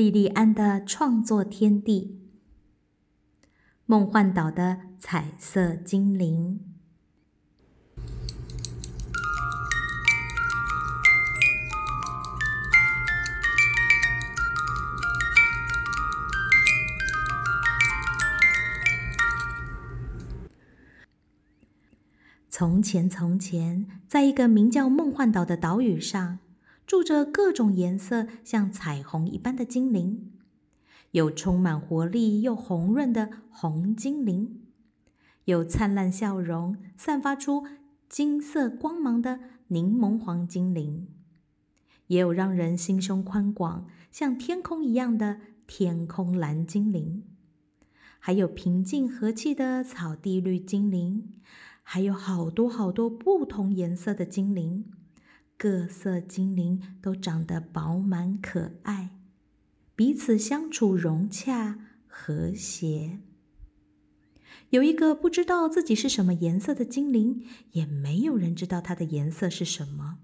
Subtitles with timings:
[0.00, 2.18] 莉莉安的创作天地——
[3.84, 6.58] 梦幻岛的彩色精灵。
[22.48, 26.38] 从前，从前，在一个名叫梦幻岛的岛屿上，
[26.90, 30.32] 住着各种颜色像彩虹一般的精灵。
[31.12, 34.62] 有充满活力又红润的红精灵，
[35.44, 37.64] 有灿烂笑容、散发出
[38.08, 41.06] 金色光芒的柠檬黄精灵，
[42.08, 47.22] 也有让人心胸宽广、像天空一样的天空蓝精灵，
[48.18, 51.34] 还有平静和气的草地绿精灵。
[51.82, 54.84] 还有好多好多不同颜色的精灵，
[55.62, 59.10] 各色精灵都长得饱满可爱，
[59.94, 63.18] 彼此相处融洽和谐。
[64.70, 70.20] 有一个不知道自己是什么颜色的精灵，也没有人知道它的颜色是什么。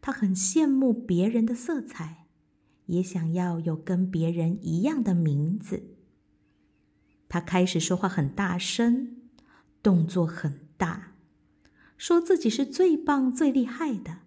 [0.00, 2.24] 他很羡慕别人的色彩，
[2.86, 5.82] 也想要有跟别人一样的名字。
[7.28, 9.18] 他开始说话很大声，
[9.82, 10.66] 动作很。
[10.78, 11.12] 大，
[11.98, 14.20] 说自己是最棒、最厉害的。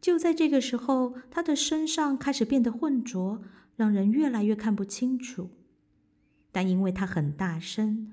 [0.00, 3.42] 就在这个时候，他的身上开始变得浑浊，
[3.76, 5.50] 让人越来越看不清楚。
[6.50, 8.12] 但因为他很大声，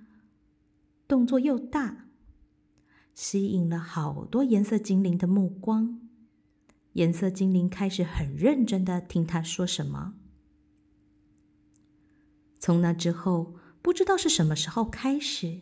[1.08, 2.08] 动作又大，
[3.14, 6.02] 吸引了好多颜色精灵的目光。
[6.94, 10.16] 颜色精灵开始很认真的听他说什么。
[12.60, 15.62] 从那之后，不知道是什么时候开始。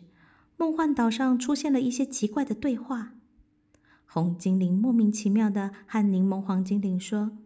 [0.56, 3.13] 梦幻岛上出现了一些奇怪的对话。
[4.06, 7.38] 红精灵莫名其妙的和柠檬黄精灵说：“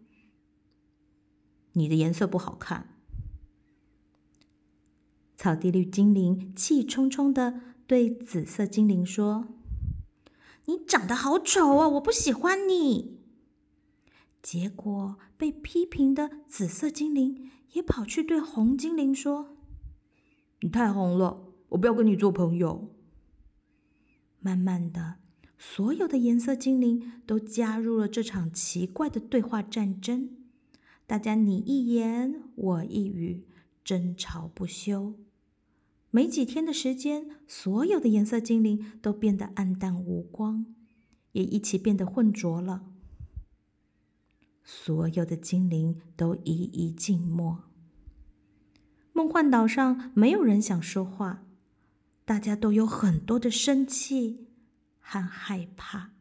[1.73, 2.95] 你的颜色不好看。”
[5.35, 9.47] 草地绿精灵气冲冲的对紫色精灵说
[10.65, 13.19] ：“你长得好丑啊，我不喜欢你。”
[14.43, 19.57] 结果被批评的紫色精灵也跑去对红精灵说
[20.61, 22.93] ：“你太红了，我不要跟你做朋友。”
[24.41, 25.15] 慢慢的，
[25.61, 30.29] 所有的颜色精灵都加入了这场奇怪的对话战争。
[31.05, 33.43] 大家你一言我一语，
[33.83, 35.15] 争吵不休。
[36.11, 40.65] 没几天的时间，所有的颜色精灵都变得暗淡无光，
[41.33, 42.85] 也一起变得浑浊了。
[44.63, 47.65] 所有的精灵都一一静默。
[49.11, 51.43] 梦幻岛上没有人想说话。
[52.23, 54.48] 大家都有很多的生气
[55.11, 56.11] 和害怕，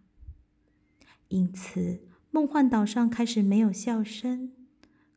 [1.29, 2.01] 因此
[2.31, 4.53] 梦幻岛上开始没有笑声，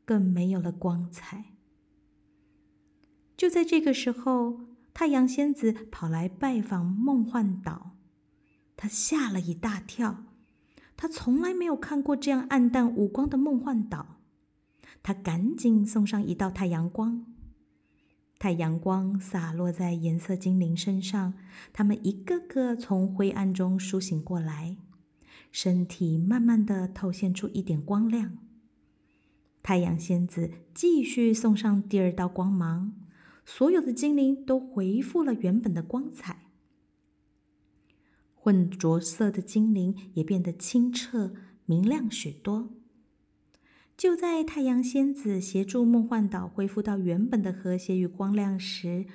[0.03, 1.53] 更没有了光彩。
[3.37, 4.59] 就在这个时候，
[4.93, 7.91] 太阳仙子跑来拜访梦幻岛，
[8.75, 10.25] 他吓了一大跳，
[10.97, 14.17] 他从来没有看过这样暗淡无光的梦幻岛，
[15.01, 17.25] 他赶紧送上一道太阳光。
[18.41, 21.35] 太阳光洒落在颜色精灵身上，
[21.71, 24.77] 他们一个个从灰暗中苏醒过来，
[25.51, 28.39] 身体慢慢的透现出一点光亮。
[29.61, 32.95] 太阳仙子继续送上第二道光芒，
[33.45, 36.47] 所有的精灵都恢复了原本的光彩，
[38.33, 41.35] 混浊色的精灵也变得清澈
[41.67, 42.71] 明亮许多。
[44.01, 49.05] 就在太阳仙子协助梦幻岛恢复到原本的和谐与光亮时，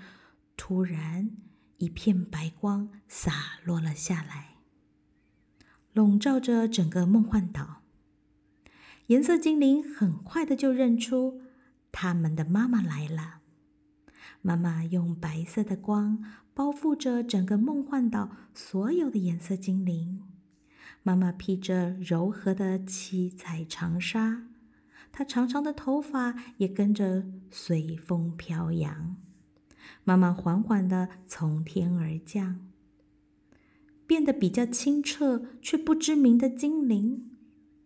[0.57, 1.33] 突然
[1.79, 4.59] 一片白光洒落了下来，
[5.93, 7.83] 笼罩着整个梦幻岛。
[9.09, 11.41] 颜色精灵很快的就认出
[11.91, 13.41] 他们的妈妈来了。
[14.41, 16.25] 妈妈用白色的光
[16.55, 20.23] 包覆着整个梦幻岛所有的颜色精灵。
[21.03, 24.47] 妈妈披着柔和的七彩长纱。
[25.17, 29.17] 她长长的头发也跟着随风飘扬。
[30.05, 32.67] 妈妈缓缓的从天而降，
[34.07, 37.31] 变得比较清澈却不知名的精灵，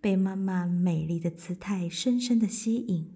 [0.00, 3.12] 被妈妈美丽的姿态深深的吸引。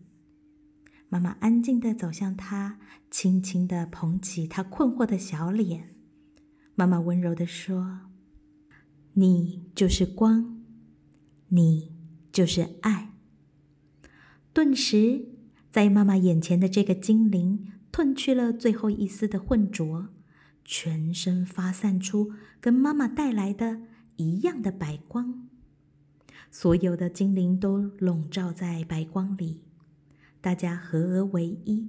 [1.08, 2.78] 妈妈安静的走向他，
[3.10, 5.96] 轻轻的捧起他困惑的小脸。
[6.76, 8.02] 妈妈温柔的说
[9.14, 10.62] ：“你就是光，
[11.48, 11.96] 你
[12.30, 13.10] 就是爱。”
[14.54, 15.26] 顿时，
[15.72, 20.10] 在妈妈眼前的这个精灵褪去了最后一丝的浑浊，
[20.64, 22.30] 全身发散出
[22.60, 23.80] 跟妈妈带来的
[24.14, 25.48] 一样的白光。
[26.52, 29.64] 所有的精灵都笼罩在白光里，
[30.40, 31.88] 大家合而为一。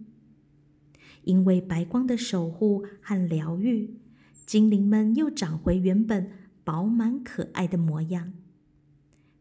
[1.24, 4.00] 因为白光的守护和疗愈，
[4.48, 6.32] 精灵们又长回原本
[6.64, 8.34] 饱满可爱的模样。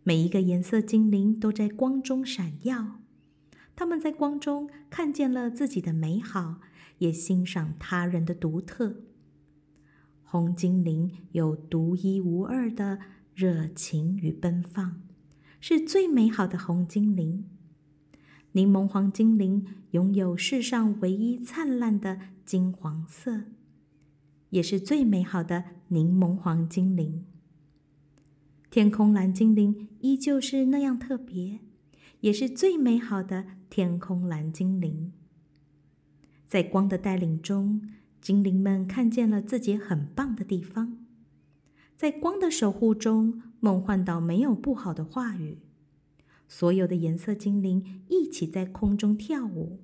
[0.03, 3.01] 每一个颜色精灵都在光中闪耀，
[3.77, 6.61] 他们在光中看见了自己的美好，
[6.99, 8.97] 也欣赏他人的独特。
[10.23, 12.99] 红精灵有独一无二的
[13.35, 15.03] 热情与奔放，
[15.61, 17.45] 是最美好的红精灵。
[18.53, 23.47] 柠檬黄精灵拥有世上唯一灿烂的金黄色，
[24.51, 27.25] 也是最美好的柠檬黄精灵。
[28.71, 31.61] 天空蓝精灵依旧是那样特别，
[32.25, 35.13] 也是最美好的天空蓝精灵。
[36.47, 37.83] 在光的带领中，
[38.19, 41.05] 精灵们看见了自己很棒的地方。
[41.99, 45.59] 在光的守护中，梦幻岛没有不好的话语。
[46.49, 49.81] 所有的颜色精灵一起在空中跳舞，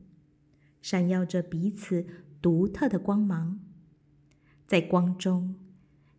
[0.80, 2.06] 闪耀着彼此
[2.40, 3.60] 独特的光芒。
[4.66, 5.56] 在光中，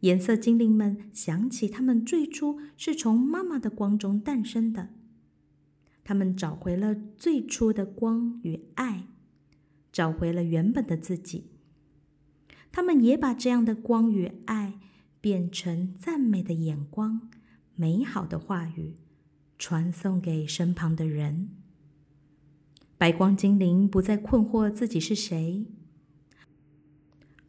[0.02, 4.90] 颜色精灵们想起他们最初是从妈妈的光中诞生的，
[6.04, 9.08] 他们找回了最初的光与爱，
[9.92, 11.52] 找回了原本的自己。
[12.72, 14.80] 他们也把这样的光与爱
[15.20, 17.30] 变成赞美的眼光、
[17.76, 18.98] 美好的话语。
[19.64, 21.50] 传送给身旁的人。
[22.98, 25.68] 白光精灵不再困惑自己是谁，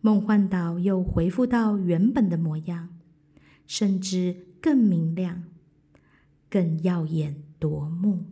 [0.03, 2.91] 梦幻岛又恢复到原本的模样，
[3.67, 5.45] 甚至更明亮、
[6.51, 8.27] 更耀眼夺目。